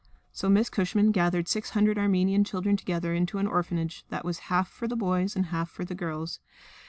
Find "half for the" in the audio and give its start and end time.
4.49-4.95, 5.53-5.93